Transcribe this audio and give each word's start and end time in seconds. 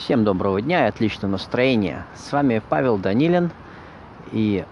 Всем 0.00 0.24
доброго 0.24 0.62
дня 0.62 0.86
и 0.86 0.88
отличного 0.88 1.32
настроения. 1.32 2.06
С 2.14 2.32
вами 2.32 2.62
Павел 2.66 2.96
Данилин 2.96 3.50
и 4.32 4.64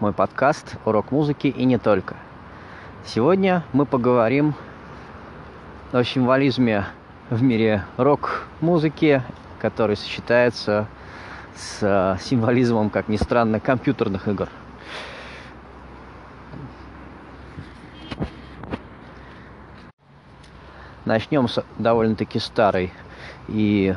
мой 0.00 0.14
подкаст 0.14 0.76
«Урок 0.86 1.10
музыки 1.10 1.48
и 1.48 1.66
не 1.66 1.76
только». 1.76 2.16
Сегодня 3.04 3.62
мы 3.74 3.84
поговорим 3.84 4.54
о 5.92 6.02
символизме 6.02 6.86
в 7.28 7.42
мире 7.42 7.84
рок-музыки, 7.98 9.22
который 9.60 9.96
сочетается 9.96 10.86
с 11.54 12.18
символизмом, 12.22 12.88
как 12.88 13.08
ни 13.08 13.16
странно, 13.16 13.60
компьютерных 13.60 14.28
игр. 14.28 14.48
Начнем 21.04 21.48
с 21.48 21.62
довольно-таки 21.76 22.38
старой 22.38 22.94
и 23.46 23.94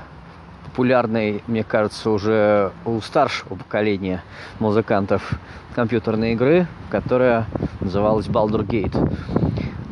популярной, 0.73 1.43
мне 1.45 1.63
кажется, 1.63 2.09
уже 2.09 2.71
у 2.83 2.99
старшего 2.99 3.53
поколения 3.53 4.23
музыкантов 4.59 5.33
компьютерной 5.75 6.33
игры, 6.33 6.65
которая 6.89 7.45
называлась 7.79 8.25
Baldur 8.25 8.65
Gate. 8.65 8.97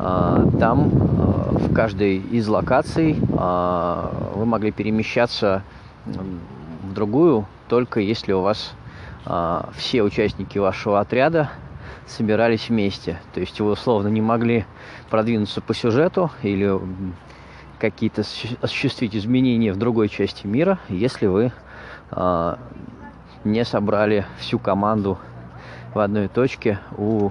А, 0.00 0.44
там 0.58 0.90
а, 0.92 1.56
в 1.56 1.72
каждой 1.72 2.16
из 2.16 2.48
локаций 2.48 3.16
а, 3.38 4.32
вы 4.34 4.44
могли 4.44 4.72
перемещаться 4.72 5.62
в 6.04 6.92
другую, 6.92 7.46
только 7.68 8.00
если 8.00 8.32
у 8.32 8.40
вас 8.40 8.72
все 9.76 10.02
участники 10.02 10.58
вашего 10.58 10.98
отряда 10.98 11.50
собирались 12.08 12.68
вместе. 12.68 13.20
То 13.32 13.38
есть 13.38 13.60
вы 13.60 13.70
условно 13.70 14.08
не 14.08 14.20
могли 14.20 14.64
продвинуться 15.10 15.60
по 15.60 15.74
сюжету 15.74 16.32
или 16.42 16.76
какие-то 17.82 18.22
осуществить 18.60 19.16
изменения 19.16 19.72
в 19.72 19.76
другой 19.76 20.08
части 20.08 20.46
мира, 20.46 20.78
если 20.88 21.26
вы 21.26 21.50
э, 22.12 22.56
не 23.42 23.64
собрали 23.64 24.24
всю 24.38 24.60
команду 24.60 25.18
в 25.92 25.98
одной 25.98 26.28
точке 26.28 26.78
у 26.96 27.30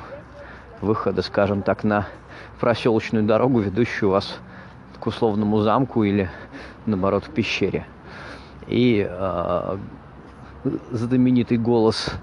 выхода, 0.81 1.21
скажем 1.21 1.61
так, 1.61 1.85
на 1.85 2.05
проселочную 2.59 3.23
дорогу, 3.23 3.61
ведущую 3.61 4.09
вас 4.09 4.39
к 4.99 5.07
условному 5.07 5.61
замку 5.61 6.03
или, 6.03 6.29
наоборот, 6.85 7.23
к 7.23 7.29
пещере. 7.29 7.85
И 8.67 9.07
э, 9.09 9.77
знаменитый 10.91 11.59
голос 11.59 12.13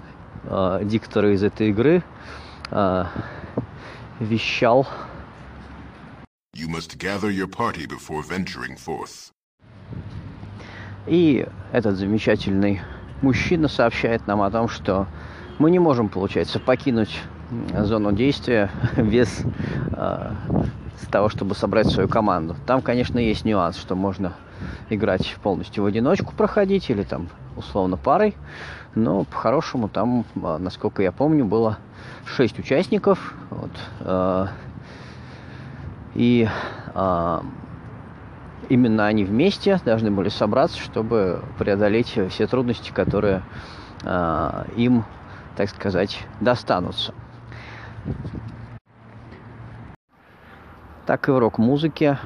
э, 0.43 0.81
диктора 0.83 1.33
из 1.33 1.41
этой 1.41 1.69
игры 1.69 2.03
э, 2.69 3.05
вещал 4.19 4.87
You 6.59 6.67
must 6.67 6.97
gather 6.97 7.31
your 7.31 7.47
party 7.47 7.85
before 7.85 8.21
venturing 8.21 8.75
forth. 8.75 9.31
И 11.07 11.47
этот 11.71 11.95
замечательный 11.95 12.81
мужчина 13.21 13.69
сообщает 13.69 14.27
нам 14.27 14.41
о 14.41 14.51
том, 14.51 14.67
что 14.67 15.07
мы 15.57 15.71
не 15.71 15.79
можем, 15.79 16.09
получается, 16.09 16.59
покинуть 16.59 17.21
зону 17.83 18.11
действия 18.11 18.69
без 18.97 19.39
э, 19.93 20.31
того, 21.09 21.29
чтобы 21.29 21.55
собрать 21.55 21.87
свою 21.87 22.09
команду. 22.09 22.57
Там, 22.65 22.81
конечно, 22.81 23.19
есть 23.19 23.45
нюанс, 23.45 23.77
что 23.77 23.95
можно 23.95 24.33
играть 24.89 25.37
полностью 25.41 25.83
в 25.83 25.85
одиночку, 25.85 26.33
проходить 26.35 26.89
или 26.89 27.03
там 27.03 27.29
условно 27.55 27.95
парой. 27.95 28.35
Но 28.95 29.23
по-хорошему 29.23 29.87
там, 29.87 30.25
насколько 30.35 31.01
я 31.03 31.13
помню, 31.13 31.45
было 31.45 31.77
6 32.25 32.59
участников. 32.59 33.33
Вот, 33.49 33.71
э, 34.01 34.47
и 36.19 36.49
а, 36.95 37.41
именно 38.67 39.07
они 39.07 39.23
вместе 39.23 39.79
должны 39.85 40.11
были 40.11 40.27
собраться, 40.27 40.77
чтобы 40.77 41.41
преодолеть 41.57 42.19
все 42.29 42.45
трудности, 42.45 42.91
которые 42.91 43.41
а, 44.03 44.65
им, 44.75 45.05
так 45.55 45.69
сказать, 45.69 46.19
достанутся. 46.41 47.13
Так 51.05 51.29
и 51.29 51.31
в 51.31 51.39
рок-музыке 51.39 52.19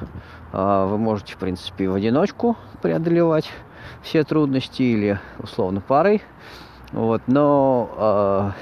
а, 0.52 0.86
вы 0.86 0.98
можете, 0.98 1.34
в 1.34 1.36
принципе, 1.36 1.88
в 1.88 1.94
одиночку 1.94 2.56
преодолевать 2.82 3.48
все 4.02 4.24
трудности 4.24 4.82
или 4.82 5.20
условно 5.38 5.80
парой. 5.80 6.20
Вот, 6.90 7.22
но 7.28 7.90
а, 7.96 8.52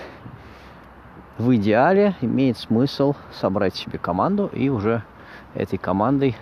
в 1.39 1.57
идеале 1.57 2.17
имеет 2.21 2.59
смысл 2.59 3.15
собрать 3.33 3.75
себе 3.75 3.99
команду 3.99 4.51
и 4.53 4.69
уже 4.69 5.03
этой 5.55 5.79
командой 5.79 6.37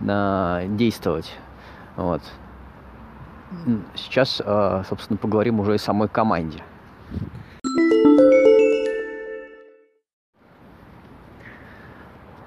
э, 0.00 0.66
действовать. 0.68 1.32
Вот. 1.96 2.22
Сейчас, 3.94 4.42
э, 4.44 4.82
собственно, 4.88 5.16
поговорим 5.16 5.60
уже 5.60 5.74
о 5.74 5.78
самой 5.78 6.08
команде. 6.08 6.62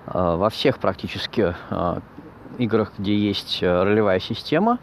Э, 0.06 0.36
во 0.36 0.50
всех 0.50 0.78
практически 0.78 1.56
э, 1.70 2.00
играх, 2.60 2.94
где 2.98 3.18
есть 3.18 3.64
ролевая 3.64 4.20
система, 4.20 4.80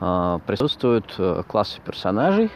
присутствуют 0.00 1.16
классы 1.46 1.80
персонажей, 1.80 2.50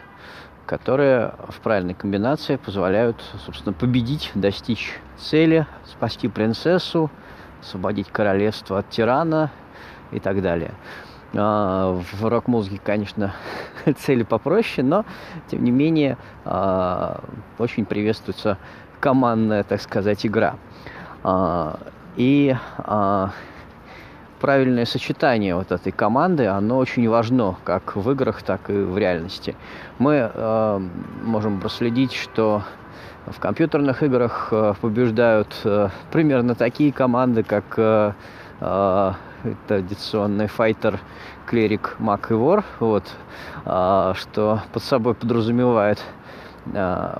которые 0.66 1.32
в 1.48 1.60
правильной 1.60 1.94
комбинации 1.94 2.56
позволяют, 2.56 3.22
собственно, 3.44 3.72
победить, 3.72 4.32
достичь 4.34 4.98
цели, 5.16 5.64
спасти 5.84 6.26
принцессу, 6.26 7.08
освободить 7.60 8.08
королевство 8.08 8.78
от 8.78 8.90
тирана 8.90 9.50
и 10.12 10.20
так 10.20 10.42
далее. 10.42 10.72
А, 11.34 12.00
в 12.12 12.24
рок-музыке, 12.24 12.80
конечно, 12.82 13.34
цели 13.98 14.22
попроще, 14.22 14.86
но, 14.86 15.04
тем 15.48 15.64
не 15.64 15.70
менее, 15.70 16.16
а, 16.44 17.22
очень 17.58 17.84
приветствуется 17.84 18.58
командная, 19.00 19.62
так 19.62 19.80
сказать, 19.80 20.24
игра. 20.24 20.56
А, 21.22 21.78
и 22.16 22.56
правильное 24.41 24.84
сочетание 24.84 25.54
вот 25.54 25.72
этой 25.72 25.92
команды, 25.92 26.47
оно 26.47 26.78
очень 26.78 27.08
важно, 27.08 27.56
как 27.64 27.97
в 27.97 28.10
играх, 28.10 28.42
так 28.42 28.70
и 28.70 28.72
в 28.72 28.97
реальности. 28.98 29.54
Мы 29.98 30.30
можем 31.22 31.60
проследить, 31.60 32.12
что 32.12 32.62
в 33.26 33.41
компьютерных 33.41 34.02
играх 34.02 34.48
э, 34.52 34.74
побеждают 34.80 35.48
э, 35.64 35.88
примерно 36.12 36.54
такие 36.54 36.92
команды, 36.92 37.42
как 37.42 37.64
э, 37.76 38.12
традиционный 39.66 40.47
файтер, 40.47 41.00
клерик, 41.47 41.97
маг 41.98 42.30
и 42.30 42.34
вор, 42.34 42.64
вот, 42.80 43.04
что 43.64 44.62
под 44.72 44.82
собой 44.82 45.14
подразумевает 45.14 46.03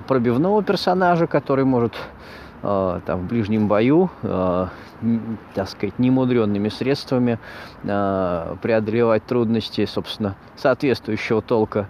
пробивного 0.09 0.63
персонажа, 0.65 1.27
который 1.29 1.65
может 1.65 1.95
там, 2.63 3.21
в 3.21 3.27
ближнем 3.27 3.69
бою, 3.69 4.11
так 4.23 5.69
сказать, 5.69 5.99
немудренными 5.99 6.69
средствами 6.69 7.39
преодолевать 7.83 9.25
трудности, 9.27 9.85
собственно, 9.87 10.37
соответствующего 10.57 11.43
толка. 11.43 11.89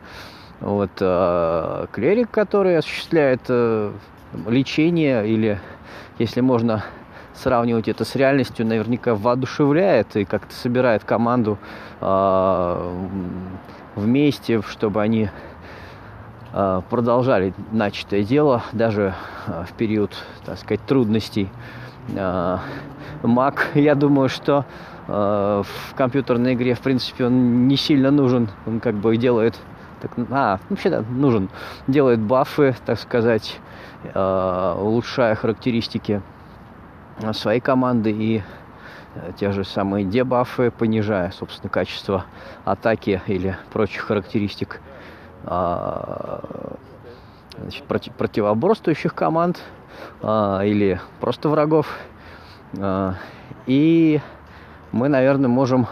Вот, 0.60 0.91
э, 1.00 1.87
клерик, 1.93 2.31
который 2.31 2.78
осуществляет 2.78 3.43
э, 3.49 3.93
лечение 4.49 5.28
или, 5.28 5.60
если 6.19 6.41
можно 6.41 6.82
сравнивать 7.34 7.88
это 7.88 8.06
с 8.06 8.16
реальностью, 8.16 8.65
наверняка 8.66 9.15
воодушевляет 9.15 10.16
и 10.16 10.25
как-то 10.25 10.55
собирает 10.55 11.05
команду 11.05 11.59
э, 12.00 13.05
вместе, 13.97 14.62
чтобы 14.62 15.03
они 15.03 15.25
э, 15.25 15.28
продолжали 16.89 17.53
начатое 17.71 18.22
дело 18.22 18.62
даже 18.72 19.15
э, 19.47 19.65
в 19.69 19.72
период, 19.75 20.12
так 20.47 20.59
сказать, 20.59 20.81
трудностей. 20.87 21.50
Э, 22.15 22.59
маг, 23.22 23.67
я 23.75 23.94
думаю, 23.94 24.31
что 24.31 24.64
э, 25.06 25.12
в 25.62 25.94
компьютерной 25.94 26.55
игре, 26.55 26.75
в 26.75 26.81
принципе, 26.81 27.26
он 27.26 27.69
не 27.69 27.76
сильно 27.76 28.11
нужен, 28.11 28.49
он 28.67 28.81
как 28.81 28.94
бы 28.94 29.14
делает 29.19 29.55
так, 30.00 30.12
а, 30.31 30.58
вообще 30.70 30.88
да, 30.88 31.03
нужен. 31.03 31.50
Делает 31.88 32.20
бафы, 32.20 32.75
так 32.87 32.99
сказать, 32.99 33.59
э, 34.14 34.76
улучшая 34.79 35.35
характеристики 35.35 36.23
своей 37.32 37.61
команды 37.61 38.12
и 38.12 38.43
э, 39.14 39.32
те 39.38 39.52
же 39.52 39.64
самые 39.64 40.06
дебафы, 40.06 40.70
понижая, 40.70 41.32
собственно, 41.32 41.69
качество 41.69 42.25
атаки 42.64 43.20
или 43.26 43.59
прочих 43.73 44.05
характеристик 44.05 44.81
э, 44.81 44.95
значит, 47.59 47.85
против, 47.85 48.12
противоборствующих 48.15 49.15
команд 49.15 49.62
э, 50.23 50.61
или 50.65 51.00
просто 51.21 51.49
врагов. 51.49 51.88
Э, 52.75 53.12
и 53.67 54.21
мы, 54.93 55.09
наверное, 55.09 55.49
можем 55.49 55.87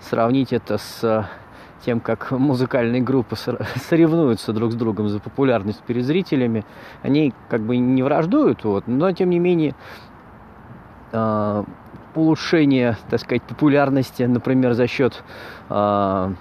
сравнить 0.00 0.52
это 0.52 0.78
с 0.78 1.28
тем, 1.84 2.00
как 2.00 2.30
музыкальные 2.30 3.02
группы 3.02 3.36
соревнуются 3.76 4.52
друг 4.52 4.72
с 4.72 4.74
другом 4.74 5.08
за 5.08 5.20
популярность 5.20 5.82
перед 5.82 6.04
зрителями, 6.04 6.64
они 7.02 7.34
как 7.48 7.60
бы 7.60 7.76
не 7.76 8.02
враждуют, 8.02 8.64
вот, 8.64 8.86
но 8.86 9.12
тем 9.12 9.30
не 9.30 9.38
менее 9.38 9.74
э, 11.12 11.64
улучшение, 12.14 12.96
так 13.10 13.20
сказать, 13.20 13.42
популярности, 13.42 14.22
например, 14.22 14.74
за 14.74 14.86
счет 14.86 15.22
э, 15.68 16.32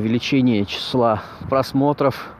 увеличение 0.00 0.64
числа 0.64 1.22
просмотров, 1.50 2.30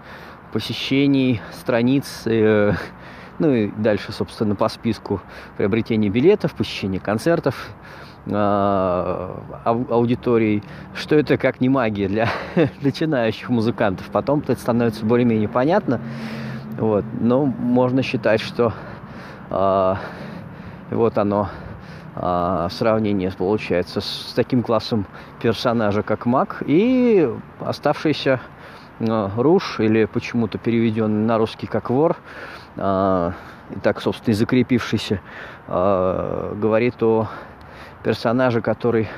посещений 0.52 1.40
страниц, 1.52 2.22
э, 2.24 2.72
ну 3.38 3.52
и 3.52 3.70
дальше, 3.70 4.12
собственно, 4.12 4.54
по 4.54 4.68
списку 4.68 5.20
приобретения 5.58 6.08
билетов, 6.08 6.54
посещения 6.54 7.00
концертов, 7.00 7.70
э, 8.26 9.30
аудиторий, 9.64 10.62
что 10.94 11.16
это 11.16 11.36
как 11.36 11.60
не 11.60 11.68
магия 11.68 12.08
для 12.08 12.28
начинающих 12.82 13.50
музыкантов. 13.50 14.06
Потом 14.06 14.40
это 14.40 14.54
становится 14.54 15.04
более-менее 15.04 15.48
понятно. 15.48 16.00
Вот. 16.78 17.04
Но 17.20 17.44
можно 17.44 18.02
считать, 18.02 18.40
что 18.40 18.72
э, 19.50 19.94
вот 20.90 21.18
оно 21.18 21.50
а, 22.16 22.68
сравнение 22.70 23.30
получается 23.30 24.00
с 24.00 24.32
таким 24.34 24.62
классом 24.62 25.06
персонажа, 25.40 26.02
как 26.02 26.26
маг, 26.26 26.62
и 26.66 27.32
оставшийся 27.60 28.40
а, 29.00 29.30
Руш, 29.36 29.78
или 29.78 30.06
почему-то 30.06 30.58
переведенный 30.58 31.26
на 31.26 31.38
русский 31.38 31.66
как 31.66 31.90
вор, 31.90 32.16
а, 32.76 33.34
и 33.70 33.78
так, 33.78 34.00
собственно, 34.00 34.32
и 34.32 34.36
закрепившийся, 34.36 35.20
говорит 35.68 37.00
о 37.04 37.28
персонаже, 38.02 38.60
который 38.62 39.08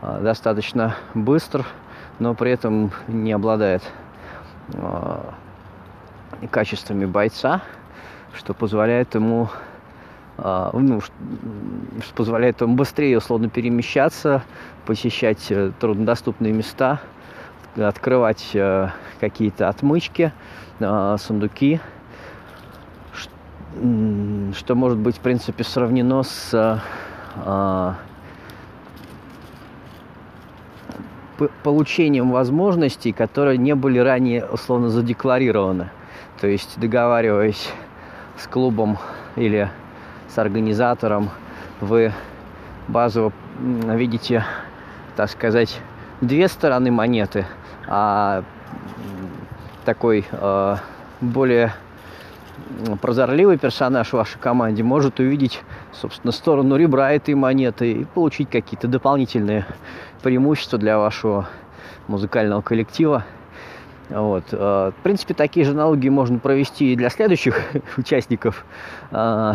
достаточно 0.00 0.96
быстр, 1.12 1.66
но 2.18 2.32
при 2.32 2.50
этом 2.50 2.92
не 3.08 3.32
обладает 3.32 3.82
качествами 6.50 7.04
бойца, 7.04 7.60
что 8.32 8.54
позволяет 8.54 9.14
ему 9.14 9.50
ну, 10.38 11.00
что 11.00 12.14
позволяет 12.14 12.60
ему 12.60 12.76
быстрее 12.76 13.18
условно 13.18 13.48
перемещаться, 13.48 14.42
посещать 14.86 15.50
э, 15.50 15.72
труднодоступные 15.80 16.52
места, 16.52 17.00
открывать 17.76 18.50
э, 18.54 18.88
какие-то 19.20 19.68
отмычки, 19.68 20.32
а, 20.80 21.16
сундуки, 21.18 21.80
что 23.74 24.74
может 24.74 24.98
быть, 24.98 25.16
в 25.16 25.20
принципе, 25.20 25.64
сравнено 25.64 26.22
с 26.22 26.82
а, 27.36 27.96
получением 31.62 32.30
возможностей, 32.30 33.12
которые 33.12 33.58
не 33.58 33.74
были 33.74 33.98
ранее 33.98 34.46
условно 34.46 34.88
задекларированы. 34.88 35.90
То 36.40 36.46
есть 36.46 36.78
договариваясь 36.78 37.72
с 38.36 38.46
клубом 38.46 38.98
или 39.36 39.70
с 40.28 40.38
организатором, 40.38 41.30
вы 41.80 42.12
базово 42.88 43.32
видите, 43.58 44.44
так 45.16 45.30
сказать, 45.30 45.80
две 46.20 46.48
стороны 46.48 46.90
монеты, 46.90 47.46
а 47.86 48.44
такой 49.84 50.24
э, 50.30 50.76
более 51.20 51.72
прозорливый 53.00 53.58
персонаж 53.58 54.08
в 54.08 54.12
вашей 54.14 54.38
команде 54.38 54.82
может 54.82 55.20
увидеть, 55.20 55.62
собственно, 55.92 56.32
сторону 56.32 56.76
ребра 56.76 57.12
этой 57.12 57.34
монеты 57.34 57.92
и 57.92 58.04
получить 58.04 58.50
какие-то 58.50 58.88
дополнительные 58.88 59.66
преимущества 60.22 60.78
для 60.78 60.98
вашего 60.98 61.48
музыкального 62.08 62.60
коллектива. 62.60 63.24
Вот. 64.08 64.44
Э, 64.52 64.92
в 64.98 65.02
принципе, 65.02 65.34
такие 65.34 65.64
же 65.66 65.72
аналогии 65.72 66.08
можно 66.08 66.38
провести 66.38 66.92
и 66.92 66.96
для 66.96 67.10
следующих 67.10 67.60
участников 67.96 68.64
э, 69.10 69.52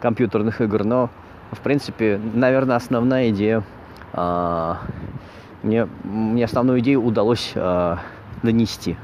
компьютерных 0.00 0.60
игр, 0.60 0.84
но, 0.84 1.10
в 1.52 1.60
принципе, 1.60 2.20
наверное, 2.34 2.76
основная 2.76 3.30
идея, 3.30 3.62
а, 4.12 4.80
мне, 5.62 5.88
мне 6.04 6.44
основную 6.44 6.80
идею 6.80 7.02
удалось 7.02 7.52
а, 7.56 7.98
донести. 8.42 8.96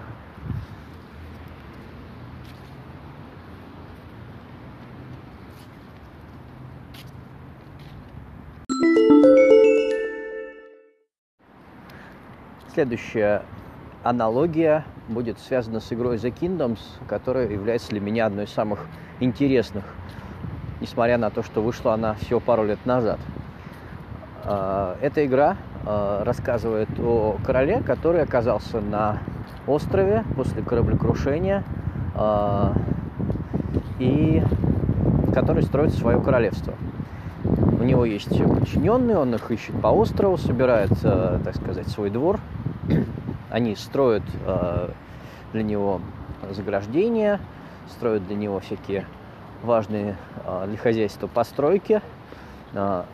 Следующая 12.72 13.42
аналогия 14.02 14.84
будет 15.08 15.38
связана 15.38 15.78
с 15.78 15.92
игрой 15.92 16.16
The 16.16 16.34
Kingdoms, 16.36 16.80
которая 17.08 17.48
является 17.48 17.90
для 17.90 18.00
меня 18.00 18.26
одной 18.26 18.46
из 18.46 18.50
самых 18.50 18.80
интересных, 19.20 19.84
несмотря 20.80 21.18
на 21.18 21.30
то, 21.30 21.42
что 21.42 21.62
вышла 21.62 21.94
она 21.94 22.14
всего 22.14 22.40
пару 22.40 22.64
лет 22.64 22.84
назад. 22.84 23.18
А, 24.44 24.96
эта 25.00 25.24
игра 25.24 25.56
а, 25.86 26.24
рассказывает 26.24 26.88
о 27.00 27.36
короле, 27.44 27.80
который 27.80 28.22
оказался 28.22 28.80
на 28.80 29.18
острове 29.66 30.24
после 30.36 30.62
кораблекрушения 30.62 31.64
а, 32.14 32.74
и 33.98 34.42
который 35.32 35.62
строит 35.62 35.94
свое 35.94 36.20
королевство. 36.20 36.74
У 37.44 37.82
него 37.82 38.04
есть 38.04 38.28
подчиненные, 38.28 39.18
он 39.18 39.34
их 39.34 39.50
ищет 39.50 39.80
по 39.80 39.88
острову, 39.88 40.38
собирает, 40.38 40.90
так 41.00 41.56
сказать, 41.56 41.88
свой 41.88 42.08
двор. 42.08 42.38
Они 43.50 43.74
строят 43.74 44.22
для 45.52 45.62
него 45.62 46.00
заграждения, 46.50 47.40
строят 47.88 48.26
для 48.26 48.36
него 48.36 48.60
всякие 48.60 49.06
важные 49.64 50.16
а, 50.44 50.66
для 50.66 50.76
хозяйства 50.76 51.26
постройки, 51.26 52.02
а, 52.74 53.06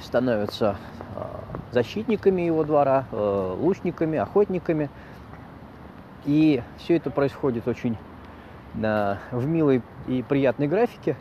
становятся 0.00 0.76
а, 1.16 1.40
защитниками 1.72 2.42
его 2.42 2.64
двора, 2.64 3.06
лучниками, 3.12 4.18
охотниками. 4.18 4.90
И 6.24 6.62
все 6.78 6.96
это 6.96 7.10
происходит 7.10 7.68
очень 7.68 7.98
в 8.74 9.46
милой 9.46 9.82
и 10.06 10.22
приятной 10.22 10.68
графике 10.68 11.16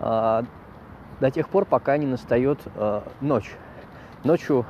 до 0.00 0.46
тех 1.32 1.48
пор, 1.48 1.64
пока 1.64 1.96
не 1.96 2.06
настает 2.06 2.58
ночь. 3.20 3.56
Ночью 4.24 4.64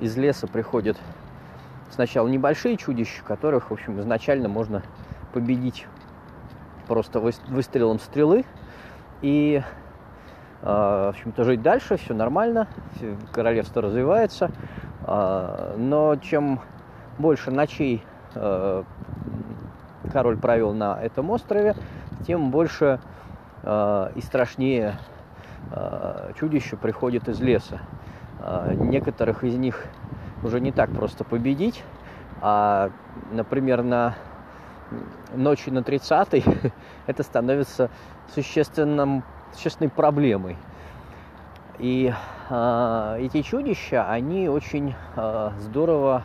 из 0.00 0.16
леса 0.16 0.46
приходят 0.46 0.96
сначала 1.90 2.28
небольшие 2.28 2.76
чудища, 2.76 3.22
которых, 3.24 3.70
в 3.70 3.74
общем, 3.74 4.00
изначально 4.00 4.48
можно 4.48 4.82
победить 5.34 5.86
просто 6.86 7.18
выстрелом 7.18 7.98
стрелы 7.98 8.44
и 9.20 9.62
а, 10.62 11.06
в 11.06 11.08
общем-то, 11.10 11.44
жить 11.44 11.60
дальше, 11.60 11.96
все 11.96 12.14
нормально, 12.14 12.68
королевство 13.32 13.82
развивается. 13.82 14.50
А, 15.02 15.74
но 15.76 16.16
чем 16.16 16.60
больше 17.18 17.50
ночей 17.50 18.02
а, 18.34 18.84
король 20.12 20.38
провел 20.38 20.72
на 20.72 21.02
этом 21.02 21.30
острове, 21.30 21.74
тем 22.26 22.50
больше 22.50 23.00
и 23.66 24.20
страшнее 24.20 24.98
чудища 26.38 26.76
приходит 26.76 27.30
из 27.30 27.40
леса. 27.40 27.80
Некоторых 28.74 29.42
из 29.42 29.56
них 29.56 29.86
уже 30.42 30.60
не 30.60 30.70
так 30.70 30.90
просто 30.90 31.24
победить, 31.24 31.82
а, 32.42 32.90
например, 33.32 33.82
на 33.82 34.16
ночи 35.34 35.70
на 35.70 35.82
30 35.82 36.44
это 37.06 37.22
становится 37.22 37.90
существенным, 38.34 39.24
существенной 39.52 39.90
проблемой. 39.90 40.56
И 41.78 42.12
э, 42.50 43.16
эти 43.20 43.42
чудища, 43.42 44.08
они 44.08 44.48
очень 44.48 44.94
э, 45.16 45.50
здорово 45.58 46.22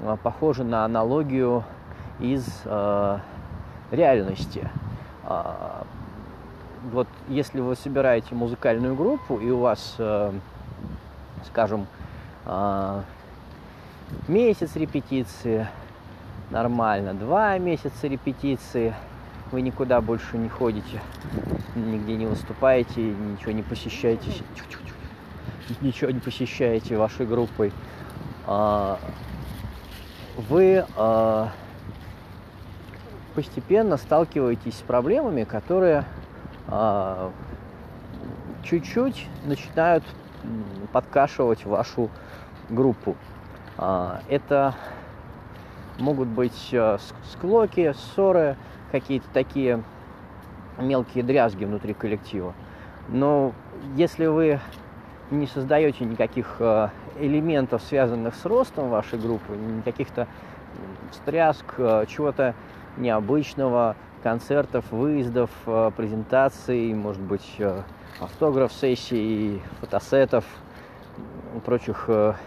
э, 0.00 0.16
похожи 0.22 0.64
на 0.64 0.84
аналогию 0.84 1.64
из 2.18 2.44
э, 2.64 3.18
реальности. 3.92 4.68
Э, 5.22 5.84
вот 6.90 7.08
если 7.28 7.60
вы 7.60 7.76
собираете 7.76 8.34
музыкальную 8.34 8.94
группу 8.94 9.38
и 9.38 9.48
у 9.50 9.60
вас, 9.60 9.94
э, 9.98 10.32
скажем, 11.46 11.86
э, 12.46 13.02
месяц 14.28 14.76
репетиции, 14.76 15.68
нормально. 16.50 17.14
Два 17.14 17.58
месяца 17.58 18.06
репетиции, 18.06 18.94
вы 19.52 19.62
никуда 19.62 20.00
больше 20.00 20.36
не 20.36 20.48
ходите, 20.48 21.00
нигде 21.74 22.16
не 22.16 22.26
выступаете, 22.26 23.00
ничего 23.00 23.52
не 23.52 23.62
посещаете, 23.62 24.30
ничего 25.80 26.10
не 26.10 26.20
посещаете 26.20 26.96
вашей 26.96 27.26
группой. 27.26 27.72
А, 28.46 28.98
вы 30.36 30.84
а, 30.96 31.50
постепенно 33.34 33.96
сталкиваетесь 33.96 34.74
с 34.78 34.82
проблемами, 34.82 35.44
которые 35.44 36.04
а, 36.68 37.30
чуть-чуть 38.62 39.28
начинают 39.44 40.04
подкашивать 40.92 41.64
вашу 41.64 42.10
группу. 42.68 43.16
Это 43.76 44.74
могут 45.98 46.28
быть 46.28 46.68
э, 46.72 46.98
склоки, 47.32 47.92
ссоры, 47.92 48.56
какие-то 48.90 49.26
такие 49.32 49.82
мелкие 50.78 51.24
дрязги 51.24 51.64
внутри 51.64 51.94
коллектива. 51.94 52.54
Но 53.08 53.52
если 53.96 54.26
вы 54.26 54.60
не 55.30 55.46
создаете 55.46 56.04
никаких 56.04 56.56
э, 56.58 56.88
элементов, 57.18 57.82
связанных 57.82 58.34
с 58.34 58.44
ростом 58.44 58.90
вашей 58.90 59.18
группы, 59.18 59.56
каких-то 59.84 60.26
стряск, 61.12 61.64
чего-то 62.08 62.54
необычного, 62.96 63.94
концертов, 64.24 64.84
выездов, 64.90 65.50
презентаций, 65.96 66.92
может 66.94 67.22
быть, 67.22 67.60
автограф-сессий, 68.18 69.62
фотосетов, 69.80 70.44
прочих 71.64 72.06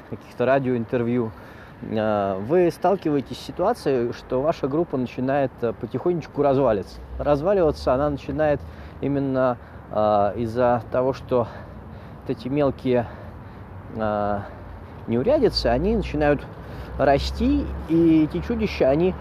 каких-то 0.09 0.45
радиоинтервью– 0.45 1.31
Э, 1.56 1.56
вы 1.81 2.71
сталкиваетесь 2.71 3.37
с 3.37 3.45
ситуацией, 3.45 4.11
что 4.13 4.41
ваша 4.41 4.67
группа 4.67 4.97
начинает 4.97 5.51
э, 5.61 5.73
потихонечку 5.73 6.41
разваливаться. 6.41 6.99
Разваливаться 7.19 7.93
она 7.93 8.09
начинает 8.09 8.59
именно 8.99 9.57
э, 9.91 10.33
из-за 10.37 10.81
того, 10.91 11.13
что 11.13 11.47
вот 12.21 12.29
эти 12.29 12.47
мелкие 12.47 13.05
э, 13.95 14.39
неурядицы, 15.05 15.67
они 15.67 15.95
начинают 15.95 16.41
расти, 16.97 17.63
и 17.89 18.23
эти 18.23 18.39
чудища, 18.39 18.89
они 18.89 19.13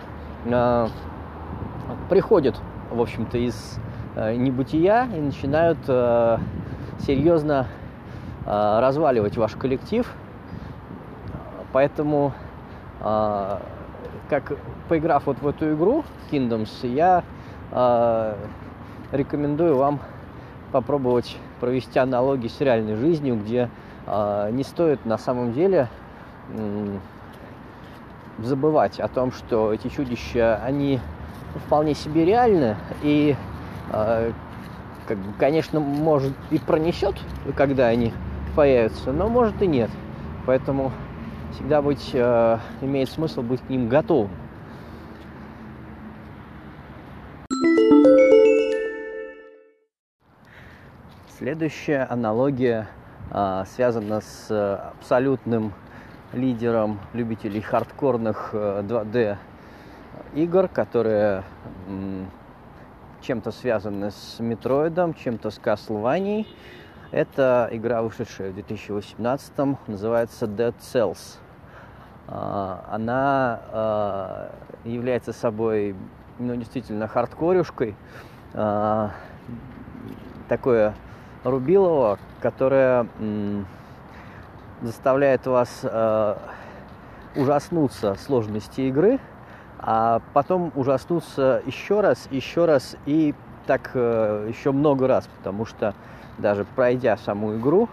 приходят, 2.09 2.59
в 2.91 3.01
общем-то, 3.01 3.37
из 3.37 3.79
э, 4.15 4.35
небытия 4.37 5.09
и 5.15 5.21
начинают 5.21 5.79
э, 5.89 6.39
серьезно 7.01 7.67
разваливать 8.47 9.37
ваш 9.37 9.57
коллектив. 9.57 10.09
Поэтому 11.73 12.33
а, 13.01 13.63
как 14.29 14.53
поиграв 14.89 15.27
вот 15.27 15.39
в 15.41 15.47
эту 15.47 15.73
игру 15.75 16.05
Kingdoms, 16.31 16.87
я 16.87 17.23
а, 17.73 18.37
рекомендую 19.13 19.77
вам 19.77 20.01
попробовать 20.73 21.37
провести 21.61 21.99
аналогии 21.99 22.49
с 22.49 22.61
реальной 22.61 22.97
жизнью, 22.97 23.37
где 23.37 23.71
а, 24.07 24.51
не 24.51 24.65
стоит 24.65 25.05
на 25.05 25.19
самом 25.19 25.53
деле 25.53 25.89
забывать 28.39 29.01
о 29.01 29.09
том, 29.09 29.33
что 29.33 29.73
эти 29.73 29.89
чудища, 29.89 30.61
они 30.63 31.01
вполне 31.67 31.95
себе 31.95 32.25
реальны, 32.25 32.77
и, 33.03 33.35
как 33.91 35.17
бы, 35.17 35.33
конечно, 35.39 35.81
может 35.81 36.35
и 36.51 36.59
пронесет, 36.59 37.17
когда 37.57 37.87
они 37.87 38.13
появятся, 38.55 39.11
но 39.11 39.29
может 39.29 39.61
и 39.63 39.67
нет. 39.67 39.91
Поэтому 40.45 40.93
всегда 41.53 41.83
быть, 41.83 42.11
э, 42.13 42.59
имеет 42.81 43.09
смысл 43.09 43.43
быть 43.43 43.61
к 43.61 43.69
ним 43.69 43.89
готовым. 43.89 44.31
Следующая 51.39 52.05
аналогия 52.11 52.89
э, 53.31 53.65
связана 53.67 54.21
с 54.21 54.51
абсолютным 54.97 55.73
лидером 56.33 56.99
любителей 57.13 57.61
хардкорных 57.61 58.51
э, 58.53 58.83
2D 58.83 59.37
игр, 60.35 60.69
которые 60.69 61.45
э, 61.89 62.25
чем-то 63.23 63.51
связаны 63.51 64.11
с 64.11 64.39
Метроидом, 64.39 65.15
чем-то 65.15 65.51
с 65.51 65.59
Castlevania. 65.59 66.47
Это 67.13 67.69
игра, 67.71 68.03
вышедшая 68.03 68.51
в 68.51 68.55
2018, 68.55 69.53
называется 69.87 70.47
Dead 70.47 70.75
Cells. 70.81 71.39
А, 72.29 72.85
она 72.91 73.61
а, 73.71 74.51
является 74.85 75.33
собой 75.33 75.95
ну, 76.39 76.57
действительно 76.57 77.07
хардкорюшкой, 77.07 77.95
а, 78.55 79.13
такое 80.49 80.95
рубилово, 81.45 82.19
которое 82.41 83.07
заставляет 84.83 85.47
вас 85.47 85.85
ужаснуться 87.37 88.15
сложности 88.15 88.83
игры, 88.83 89.21
а 89.79 90.21
потом 90.33 90.73
ужаснуться 90.75 91.63
еще 91.67 92.01
раз, 92.01 92.29
еще 92.31 92.65
раз 92.65 92.97
и 93.07 93.35
так 93.67 93.91
э, 93.95 94.47
еще 94.49 94.73
много 94.73 95.07
раз, 95.07 95.29
потому 95.39 95.67
что 95.67 95.95
даже 96.39 96.65
пройдя 96.65 97.17
саму 97.17 97.57
игру, 97.57 97.89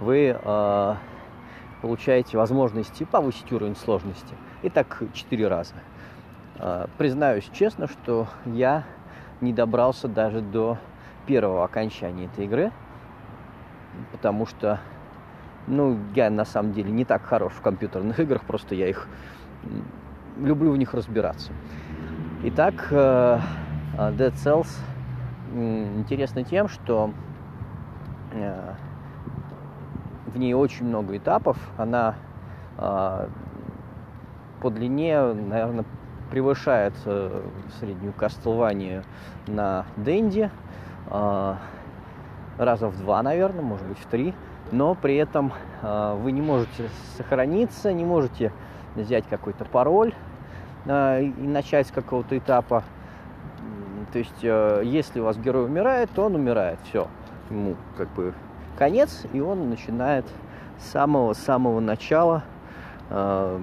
вы 0.00 0.36
получаете 1.80 2.36
возможности 2.36 3.04
повысить 3.04 3.50
уровень 3.52 3.76
сложности. 3.76 4.34
И 4.62 4.68
так 4.68 5.02
четыре 5.12 5.48
раза. 5.48 5.74
А, 6.58 6.88
признаюсь 6.98 7.48
честно, 7.52 7.86
что 7.88 8.28
я 8.44 8.84
не 9.40 9.52
добрался 9.52 10.08
даже 10.08 10.40
до 10.40 10.78
первого 11.26 11.64
окончания 11.64 12.26
этой 12.26 12.44
игры, 12.44 12.70
потому 14.12 14.46
что, 14.46 14.80
ну, 15.66 15.98
я 16.14 16.28
на 16.30 16.44
самом 16.44 16.72
деле 16.72 16.90
не 16.90 17.04
так 17.04 17.22
хорош 17.22 17.52
в 17.54 17.60
компьютерных 17.62 18.20
играх, 18.20 18.44
просто 18.44 18.74
я 18.74 18.88
их 18.88 19.08
люблю 20.38 20.72
в 20.72 20.76
них 20.76 20.92
разбираться. 20.92 21.52
Итак, 22.44 22.88
э, 22.90 23.38
Dead 23.96 24.32
Cells 24.34 24.68
интересно 25.54 26.44
тем, 26.44 26.68
что 26.68 27.10
э, 27.10 27.29
в 30.26 30.38
ней 30.38 30.54
очень 30.54 30.86
много 30.86 31.16
этапов. 31.16 31.56
Она 31.76 32.14
э, 32.78 33.28
по 34.60 34.70
длине, 34.70 35.20
наверное, 35.32 35.84
превышает 36.30 36.94
э, 37.04 37.42
среднюю 37.78 38.12
Castlevania 38.12 39.04
на 39.46 39.86
Денди. 39.96 40.50
Э, 41.10 41.54
раза 42.58 42.88
в 42.88 42.98
два, 42.98 43.22
наверное, 43.22 43.62
может 43.62 43.86
быть, 43.86 43.98
в 43.98 44.06
три. 44.06 44.34
Но 44.72 44.94
при 44.94 45.16
этом 45.16 45.52
э, 45.82 46.18
вы 46.20 46.32
не 46.32 46.42
можете 46.42 46.88
сохраниться, 47.16 47.92
не 47.92 48.04
можете 48.04 48.52
взять 48.94 49.24
какой-то 49.28 49.64
пароль 49.64 50.14
э, 50.86 51.22
и 51.22 51.46
начать 51.46 51.88
с 51.88 51.90
какого-то 51.90 52.38
этапа. 52.38 52.84
То 54.12 54.18
есть, 54.18 54.44
э, 54.44 54.82
если 54.84 55.20
у 55.20 55.24
вас 55.24 55.36
герой 55.38 55.64
умирает, 55.64 56.10
то 56.10 56.24
он 56.24 56.36
умирает. 56.36 56.78
Все. 56.84 57.08
Ему 57.50 57.76
как 57.96 58.08
бы 58.14 58.32
конец, 58.78 59.26
и 59.32 59.40
он 59.40 59.68
начинает 59.68 60.24
с 60.78 60.90
самого-самого 60.90 61.80
начала 61.80 62.44
э, 63.10 63.60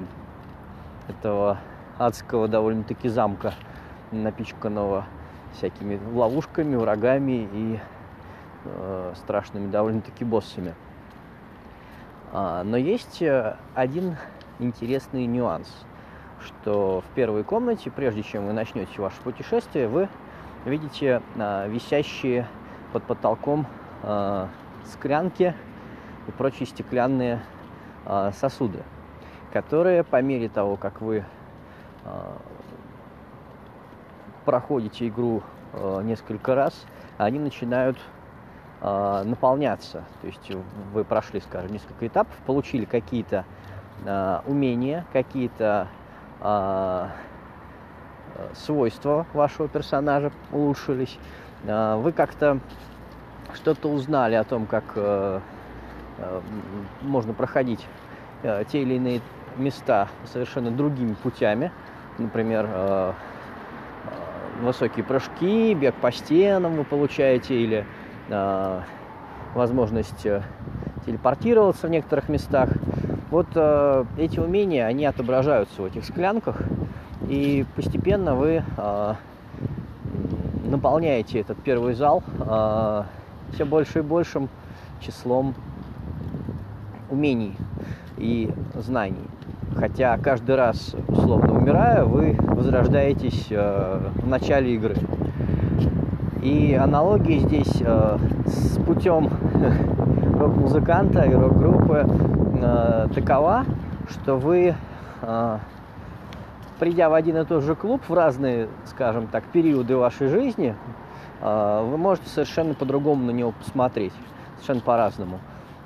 этого 1.08 1.58
адского 1.98 2.48
довольно-таки 2.48 3.10
замка, 3.10 3.54
напичканного 4.12 5.06
всякими 5.54 6.00
ловушками, 6.14 6.76
врагами 6.76 7.50
и 7.52 7.80
э, 8.66 9.14
страшными 9.16 9.70
довольно-таки 9.72 10.24
боссами. 10.24 10.76
А, 12.32 12.64
но 12.64 12.78
есть 12.78 13.22
э, 13.22 13.56
один 13.74 14.18
интересный 14.60 15.26
нюанс, 15.26 15.68
что 16.42 17.02
в 17.02 17.16
первой 17.16 17.44
комнате, 17.44 17.90
прежде 17.90 18.24
чем 18.24 18.48
вы 18.48 18.54
начнете 18.54 19.02
ваше 19.02 19.20
путешествие, 19.22 19.88
вы 19.88 20.10
видите 20.66 21.22
э, 21.36 21.70
висящие 21.70 22.48
под 23.04 23.18
потолком 23.18 23.68
э, 24.04 24.48
склянки 24.86 25.54
и 26.28 26.32
прочие 26.32 26.66
стеклянные 26.66 27.42
э, 28.06 28.32
сосуды, 28.34 28.84
которые 29.54 30.04
по 30.04 30.22
мере 30.22 30.50
того, 30.50 30.78
как 30.78 31.02
вы 31.02 31.24
э, 32.04 32.34
проходите 34.46 35.08
игру 35.08 35.44
э, 35.74 36.02
несколько 36.04 36.56
раз, 36.56 36.86
они 37.18 37.40
начинают 37.40 37.98
э, 38.82 39.24
наполняться. 39.26 40.04
То 40.22 40.28
есть 40.28 40.52
вы 40.94 41.04
прошли, 41.04 41.42
скажем, 41.42 41.72
несколько 41.72 42.08
этапов, 42.08 42.36
получили 42.46 42.86
какие-то 42.86 43.46
э, 44.06 44.40
умения, 44.48 45.06
какие-то 45.14 45.88
э, 46.42 47.08
свойства 48.54 49.26
вашего 49.34 49.68
персонажа 49.68 50.32
улучшились. 50.52 51.18
Э, 51.64 51.96
вы 51.98 52.12
как-то 52.12 52.60
что-то 53.54 53.90
узнали 53.90 54.36
о 54.36 54.44
том, 54.44 54.66
как 54.66 54.84
э, 54.96 55.40
э, 56.18 56.42
можно 57.02 57.34
проходить 57.34 57.86
э, 58.44 58.64
те 58.72 58.82
или 58.82 58.96
иные 58.96 59.22
места 59.58 60.08
совершенно 60.26 60.70
другими 60.72 61.14
путями. 61.14 61.72
Например, 62.20 63.16
высокие 64.60 65.06
прыжки, 65.06 65.76
бег 65.76 65.94
по 65.96 66.12
стенам 66.12 66.76
вы 66.78 66.84
получаете, 66.84 67.56
или 67.56 67.86
возможность 69.54 70.26
телепортироваться 71.06 71.86
в 71.86 71.92
некоторых 71.92 72.28
местах. 72.28 72.70
Вот 73.30 73.48
э, 73.54 74.06
эти 74.18 74.40
умения, 74.40 74.88
они 74.88 75.06
отображаются 75.06 75.82
в 75.82 75.86
этих 75.86 76.06
склянках, 76.06 76.58
и 77.28 77.66
постепенно 77.76 78.36
вы 78.36 78.64
наполняете 80.68 81.40
этот 81.40 81.58
первый 81.64 81.94
зал 81.94 82.24
э, 82.40 83.04
все 83.54 83.66
больше 83.66 84.00
и 84.00 84.02
большим 84.02 84.50
числом 85.00 85.56
умений 87.10 87.56
и 88.18 88.52
знаний. 88.76 89.28
Хотя 89.76 90.18
каждый 90.18 90.56
раз, 90.56 90.96
условно 91.08 91.54
умирая, 91.54 92.04
вы 92.04 92.36
возрождаетесь 92.40 93.48
э, 93.50 94.00
в 94.16 94.28
начале 94.28 94.76
игры. 94.76 94.96
И 96.42 96.74
аналогии 96.74 97.40
здесь 97.40 97.82
э, 97.82 98.18
с 98.46 98.78
путем 98.86 99.30
рок-музыканта 100.40 101.24
и 101.24 101.34
рок-группы 101.34 102.08
э, 102.62 103.08
такова, 103.14 103.66
что 104.10 104.38
вы, 104.38 104.74
э, 105.22 105.58
придя 106.80 107.10
в 107.10 107.14
один 107.14 107.38
и 107.38 107.46
тот 107.46 107.64
же 107.64 107.76
клуб 107.76 108.02
в 108.08 108.14
разные, 108.14 108.70
скажем 108.86 109.28
так, 109.28 109.46
периоды 109.46 109.98
вашей 109.98 110.28
жизни, 110.28 110.76
э, 111.42 111.88
вы 111.90 111.98
можете 111.98 112.30
совершенно 112.30 112.74
по-другому 112.74 113.26
на 113.26 113.32
него 113.32 113.52
посмотреть, 113.52 114.14
совершенно 114.56 114.82
по-разному. 114.82 115.40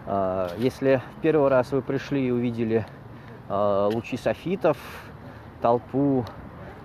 Э, 0.06 0.50
если 0.58 1.02
первый 1.22 1.50
раз 1.50 1.72
вы 1.72 1.82
пришли 1.82 2.28
и 2.28 2.32
увидели 2.32 2.86
э, 3.50 3.90
лучи 3.94 4.18
софитов, 4.18 4.78
толпу 5.62 6.26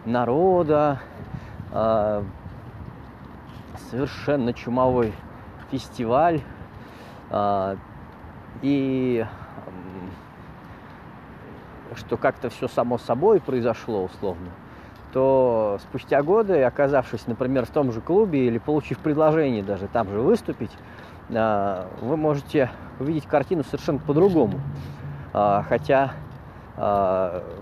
народа, 0.05 1.01
совершенно 3.91 4.53
чумовой 4.53 5.15
фестиваль, 5.71 6.43
и 8.63 9.27
что 11.97 12.17
как-то 12.17 12.51
все 12.51 12.69
само 12.69 12.99
собой 12.99 13.41
произошло 13.41 14.05
условно, 14.05 14.49
то 15.13 15.79
спустя 15.83 16.23
годы, 16.23 16.63
оказавшись, 16.63 17.27
например, 17.27 17.67
в 17.67 17.71
том 17.71 17.93
же 17.93 18.01
клубе 18.01 18.47
или 18.47 18.59
получив 18.59 18.99
предложение 18.99 19.63
даже 19.63 19.89
там 19.89 20.09
же 20.11 20.21
выступить, 20.21 20.71
вы 21.29 22.17
можете 22.17 22.71
увидеть 23.01 23.27
картину 23.27 23.65
совершенно 23.65 23.99
по-другому. 23.99 24.61
Хотя 25.33 26.13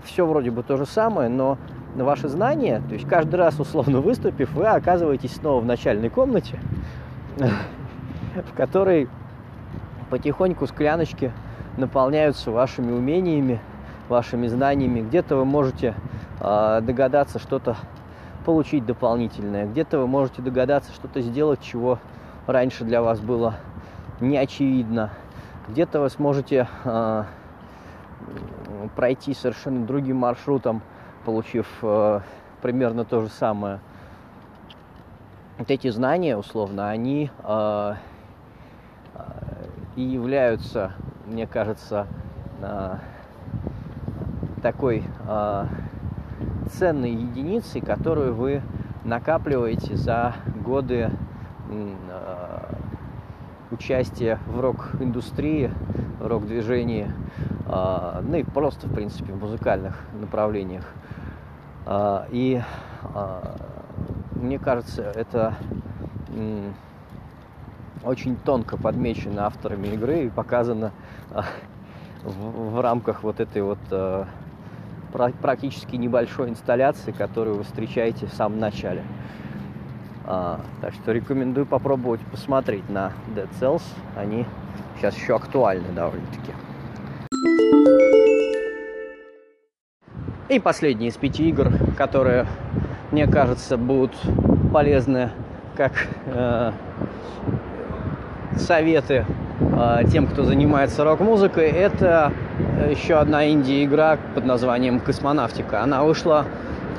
все 0.03 0.25
вроде 0.25 0.51
бы 0.51 0.63
то 0.63 0.77
же 0.77 0.85
самое, 0.85 1.29
но 1.29 1.57
ваши 1.95 2.27
знания, 2.27 2.81
то 2.87 2.93
есть 2.93 3.07
каждый 3.07 3.35
раз 3.35 3.59
условно 3.59 4.01
выступив, 4.01 4.51
вы 4.51 4.67
оказываетесь 4.67 5.35
снова 5.35 5.61
в 5.61 5.65
начальной 5.65 6.09
комнате, 6.09 6.59
в 7.37 8.55
которой 8.55 9.07
потихоньку 10.09 10.67
скляночки 10.67 11.31
наполняются 11.77 12.51
вашими 12.51 12.91
умениями, 12.91 13.59
вашими 14.09 14.47
знаниями. 14.47 15.01
Где-то 15.01 15.35
вы 15.35 15.45
можете 15.45 15.95
э, 16.39 16.81
догадаться 16.81 17.39
что-то 17.39 17.75
получить 18.45 18.85
дополнительное, 18.85 19.65
где-то 19.65 19.99
вы 19.99 20.07
можете 20.07 20.41
догадаться 20.41 20.91
что-то 20.93 21.21
сделать, 21.21 21.61
чего 21.61 21.99
раньше 22.45 22.83
для 22.83 23.01
вас 23.01 23.19
было 23.19 23.55
не 24.19 24.37
очевидно. 24.37 25.11
Где-то 25.67 25.99
вы 25.99 26.09
сможете 26.09 26.67
э, 26.83 27.23
пройти 28.95 29.33
совершенно 29.33 29.85
другим 29.85 30.17
маршрутом, 30.17 30.81
получив 31.25 31.67
э, 31.81 32.21
примерно 32.61 33.03
то 33.03 33.21
же 33.21 33.29
самое. 33.29 33.79
Вот 35.57 35.71
эти 35.71 35.89
знания, 35.89 36.37
условно, 36.37 36.89
они 36.89 37.31
э, 37.43 37.93
и 39.95 40.01
являются, 40.01 40.91
мне 41.25 41.47
кажется, 41.47 42.07
э, 42.61 42.97
такой 44.65 45.03
э, 45.27 45.65
ценной 46.71 47.11
единицей, 47.11 47.81
которую 47.81 48.33
вы 48.33 48.63
накапливаете 49.03 49.95
за 49.95 50.33
годы 50.65 51.11
э, 51.69 52.73
участия 53.69 54.39
в 54.47 54.59
рок-индустрии, 54.59 55.69
в 56.19 56.25
рок-движении, 56.25 57.11
э, 57.67 58.21
ну 58.23 58.37
и 58.37 58.43
просто, 58.43 58.87
в 58.87 58.95
принципе, 58.95 59.33
в 59.33 59.39
музыкальных 59.39 59.99
направлениях. 60.19 60.91
Э, 61.85 62.25
и 62.31 62.59
э, 63.13 63.41
мне 64.31 64.57
кажется, 64.57 65.03
это 65.03 65.53
э, 66.35 66.71
очень 68.03 68.35
тонко 68.35 68.77
подмечено 68.77 69.45
авторами 69.45 69.89
игры 69.89 70.23
и 70.23 70.29
показано 70.31 70.91
э, 71.35 71.41
в, 72.23 72.71
в 72.71 72.81
рамках 72.81 73.21
вот 73.21 73.39
этой 73.39 73.61
вот 73.61 73.77
э, 73.91 74.25
практически 75.41 75.95
небольшой 75.95 76.49
инсталляции, 76.49 77.11
которую 77.11 77.57
вы 77.57 77.63
встречаете 77.63 78.25
в 78.27 78.33
самом 78.33 78.59
начале. 78.59 79.03
А, 80.27 80.59
так 80.81 80.93
что 80.93 81.11
рекомендую 81.11 81.65
попробовать 81.65 82.21
посмотреть 82.31 82.89
на 82.89 83.11
Dead 83.35 83.49
Cells. 83.59 83.83
Они 84.15 84.45
сейчас 84.97 85.15
еще 85.15 85.35
актуальны 85.35 85.87
довольно-таки. 85.93 86.51
И 90.49 90.59
последние 90.59 91.09
из 91.09 91.17
пяти 91.17 91.49
игр, 91.49 91.71
которые, 91.97 92.45
мне 93.11 93.27
кажется, 93.27 93.77
будут 93.77 94.15
полезны 94.71 95.31
как 95.75 96.07
э, 96.27 96.71
советы 98.57 99.25
э, 99.59 100.01
тем, 100.11 100.27
кто 100.27 100.43
занимается 100.43 101.03
рок-музыкой, 101.03 101.69
это 101.69 102.31
еще 102.89 103.15
одна 103.15 103.49
инди-игра 103.49 104.17
под 104.33 104.45
названием 104.45 104.99
«Космонавтика». 104.99 105.81
Она 105.81 106.03
вышла 106.03 106.45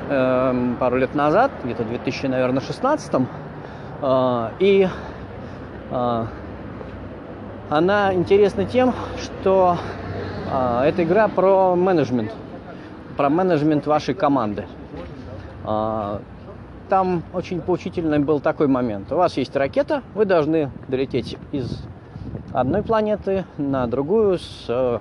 э, 0.09 0.73
пару 0.79 0.97
лет 0.97 1.15
назад, 1.15 1.51
где-то 1.63 1.83
в 1.83 1.89
2016 1.89 3.13
э, 4.01 4.49
и 4.59 4.87
э, 5.91 6.25
она 7.69 8.13
интересна 8.13 8.65
тем, 8.65 8.93
что 9.21 9.77
э, 10.51 10.83
эта 10.85 11.03
игра 11.03 11.27
про 11.27 11.75
менеджмент, 11.75 12.33
про 13.15 13.29
менеджмент 13.29 13.85
вашей 13.87 14.13
команды. 14.13 14.65
Э, 15.65 16.19
там 16.89 17.23
очень 17.33 17.61
поучительный 17.61 18.19
был 18.19 18.39
такой 18.39 18.67
момент. 18.67 19.11
У 19.11 19.15
вас 19.15 19.35
есть 19.37 19.55
ракета, 19.55 20.03
вы 20.15 20.25
должны 20.25 20.71
долететь 20.87 21.37
из 21.51 21.85
одной 22.53 22.83
планеты 22.83 23.45
на 23.57 23.87
другую 23.87 24.39
с 24.39 24.65
э, 24.69 24.99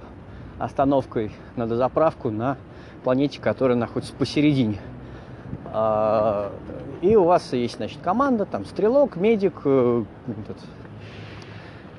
остановкой 0.59 1.33
на 1.57 1.67
дозаправку 1.67 2.31
на 2.31 2.57
планете, 3.05 3.41
которая 3.41 3.77
находится 3.77 4.15
посередине. 4.15 4.79
А, 5.67 6.53
и 7.03 7.15
у 7.17 7.25
вас 7.25 7.53
есть, 7.53 7.77
значит, 7.77 8.01
команда, 8.03 8.47
там, 8.47 8.65
стрелок, 8.65 9.17
медик, 9.17 9.61
э, 9.65 10.05
этот, 10.27 10.57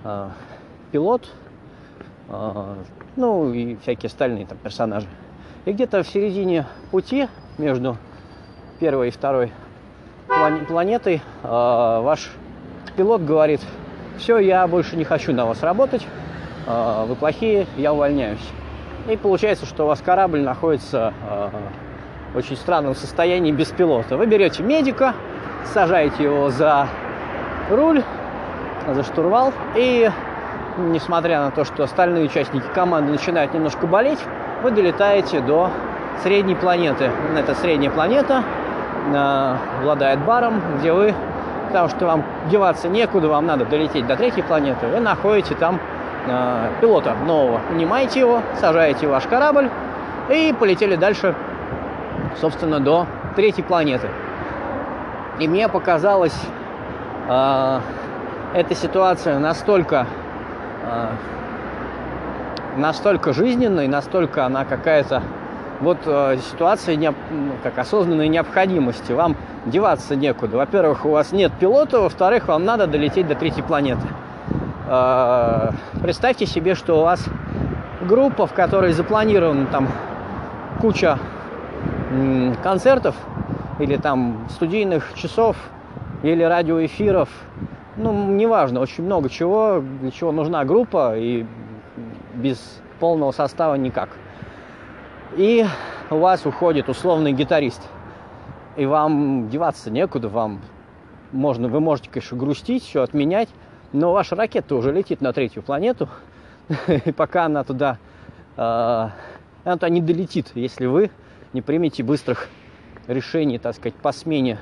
а, 0.04 0.32
пилот, 0.92 1.30
а, 2.30 2.78
ну 3.16 3.54
и 3.54 3.76
всякие 3.78 4.08
остальные 4.08 4.48
там 4.48 4.58
персонажи. 4.58 5.08
И 5.66 5.72
где-то 5.72 6.04
в 6.04 6.08
середине 6.08 6.66
пути 6.92 7.28
между 7.58 7.98
первой 8.80 9.10
и 9.10 9.12
второй 9.12 9.52
планетой 10.68 11.22
ваш 11.44 12.32
пилот 12.96 13.22
говорит, 13.22 13.62
все, 14.18 14.40
я 14.40 14.68
больше 14.68 14.96
не 14.98 15.04
хочу 15.04 15.34
на 15.34 15.46
вас 15.46 15.64
работать, 15.64 16.06
вы 16.68 17.16
плохие, 17.16 17.66
я 17.78 17.94
увольняюсь. 17.94 18.46
И 19.10 19.16
получается, 19.16 19.66
что 19.66 19.86
у 19.86 19.88
вас 19.88 20.02
корабль 20.02 20.42
находится 20.42 21.14
а, 21.30 21.50
в 22.34 22.38
очень 22.38 22.58
странном 22.58 22.94
состоянии 22.94 23.54
без 23.54 23.68
пилота. 23.68 24.18
Вы 24.18 24.26
берете 24.26 24.64
медика, 24.64 25.14
сажаете 25.74 26.24
его 26.24 26.50
за 26.50 26.88
руль, 27.70 28.04
за 28.94 29.04
штурвал, 29.04 29.54
и 29.76 30.10
несмотря 30.78 31.40
на 31.40 31.52
то, 31.52 31.64
что 31.64 31.84
остальные 31.84 32.26
участники 32.26 32.66
команды 32.76 33.12
начинают 33.12 33.54
немножко 33.54 33.88
болеть, 33.88 34.20
вы 34.62 34.72
долетаете 34.72 35.40
до 35.40 35.72
средней 36.22 36.56
планеты. 36.56 37.10
Эта 37.38 37.56
средняя 37.56 37.92
планета 37.92 38.44
э, 39.14 39.56
обладает 39.80 40.20
баром, 40.20 40.62
где 40.80 40.92
вы, 40.92 41.14
потому 41.68 41.88
что 41.90 42.06
вам 42.06 42.24
деваться 42.50 42.90
некуда, 42.90 43.30
вам 43.30 43.46
надо 43.46 43.66
долететь 43.66 44.06
до 44.06 44.18
третьей 44.18 44.44
планеты, 44.44 44.88
вы 44.88 45.00
находите 45.00 45.56
там 45.56 45.80
э, 46.28 46.70
пилота 46.82 47.16
нового. 47.26 47.62
Нанимаете 47.72 48.20
его, 48.20 48.42
сажаете 48.60 49.08
ваш 49.08 49.26
корабль 49.26 49.70
и 50.30 50.54
полетели 50.58 50.96
дальше, 50.96 51.36
собственно, 52.40 52.80
до 52.80 53.08
третьей 53.36 53.64
планеты. 53.64 54.10
И 55.40 55.48
мне 55.48 55.70
показалась 55.70 56.40
э, 57.28 57.80
эта 58.54 58.76
ситуация 58.76 59.40
настолько, 59.40 60.08
э, 60.84 61.10
настолько 62.78 63.34
жизненной, 63.34 63.88
настолько 63.88 64.46
она 64.46 64.66
какая-то 64.66 65.22
вот 65.80 66.00
э, 66.06 66.38
ситуация 66.52 66.96
не, 66.96 67.14
как 67.64 67.78
осознанной 67.78 68.28
необходимости. 68.28 69.12
Вам 69.12 69.36
деваться 69.66 70.16
некуда. 70.16 70.58
Во-первых, 70.58 71.06
у 71.06 71.10
вас 71.10 71.32
нет 71.32 71.52
пилота, 71.60 72.00
во-вторых, 72.00 72.48
вам 72.48 72.66
надо 72.66 72.88
долететь 72.88 73.28
до 73.28 73.36
третьей 73.36 73.64
планеты. 73.64 74.08
Э, 74.90 75.72
представьте 76.02 76.46
себе, 76.46 76.74
что 76.74 77.00
у 77.00 77.04
вас 77.04 77.26
группа, 78.02 78.48
в 78.48 78.54
которой 78.54 78.94
запланирована 78.94 79.66
там 79.68 79.90
куча 80.80 81.20
концертов 82.64 83.16
или 83.80 83.98
там 83.98 84.48
студийных 84.50 85.14
часов 85.16 85.58
или 86.24 86.42
радиоэфиров, 86.42 87.28
ну, 87.98 88.32
неважно, 88.32 88.80
очень 88.80 89.04
много 89.04 89.30
чего, 89.30 89.84
для 90.02 90.12
чего 90.12 90.32
нужна 90.32 90.64
группа, 90.64 91.18
и 91.18 91.46
без 92.36 92.82
полного 93.00 93.32
состава 93.32 93.76
никак. 93.76 94.10
И 95.36 95.66
у 96.10 96.18
вас 96.18 96.46
уходит 96.46 96.88
условный 96.88 97.34
гитарист, 97.34 97.82
и 98.78 98.86
вам 98.86 99.50
деваться 99.50 99.92
некуда, 99.92 100.30
вам 100.30 100.62
можно, 101.34 101.68
вы 101.68 101.82
можете, 101.82 102.10
конечно, 102.10 102.38
грустить, 102.38 102.84
все 102.84 103.02
отменять, 103.02 103.50
но 103.98 104.14
ваша 104.14 104.36
ракета 104.36 104.76
уже 104.76 104.92
летит 104.92 105.22
на 105.22 105.34
третью 105.34 105.64
планету, 105.64 106.08
и 106.88 107.12
пока 107.12 107.46
она 107.46 107.64
туда 107.64 107.98
э, 108.56 109.10
она 109.64 109.90
не 109.90 110.02
долетит, 110.02 110.52
если 110.54 110.86
вы 110.86 111.10
не 111.54 111.62
примете 111.62 112.04
быстрых 112.04 112.48
решений, 113.08 113.58
так 113.58 113.76
сказать, 113.76 113.96
по 113.96 114.12
смене 114.12 114.60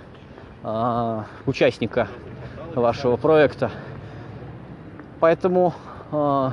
э, 0.63 1.23
участника 1.45 2.07
вашего 2.73 3.17
проекта. 3.17 3.71
Поэтому 5.19 5.73
э, 6.11 6.51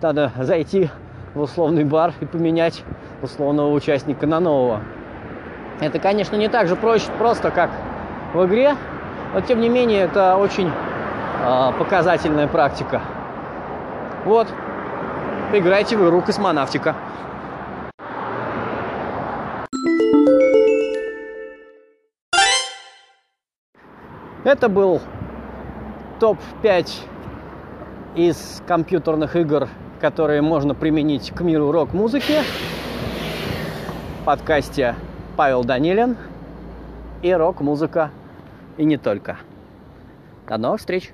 надо 0.00 0.32
зайти 0.38 0.90
в 1.34 1.40
условный 1.40 1.84
бар 1.84 2.14
и 2.20 2.24
поменять 2.24 2.84
условного 3.22 3.72
участника 3.72 4.26
на 4.26 4.40
нового. 4.40 4.82
Это, 5.80 5.98
конечно, 5.98 6.36
не 6.36 6.48
так 6.48 6.68
же 6.68 6.76
проще, 6.76 7.10
просто 7.18 7.50
как 7.50 7.70
в 8.32 8.46
игре, 8.46 8.76
но 9.34 9.40
тем 9.40 9.60
не 9.60 9.68
менее 9.68 10.02
это 10.02 10.36
очень 10.36 10.70
показательная 11.78 12.48
практика. 12.48 13.02
Вот, 14.24 14.48
играйте 15.52 15.96
в 15.96 16.04
игру 16.04 16.22
космонавтика. 16.22 16.94
Это 24.44 24.68
был 24.68 25.00
топ-5 26.20 26.88
из 28.14 28.62
компьютерных 28.66 29.34
игр, 29.34 29.68
которые 30.00 30.40
можно 30.40 30.74
применить 30.74 31.32
к 31.32 31.40
миру 31.40 31.72
рок-музыки. 31.72 32.42
В 34.20 34.24
подкасте 34.24 34.94
Павел 35.36 35.64
Данилин 35.64 36.16
и 37.22 37.32
рок-музыка, 37.32 38.10
и 38.76 38.84
не 38.84 38.96
только. 38.96 39.36
До 40.48 40.58
новых 40.58 40.78
встреч! 40.78 41.12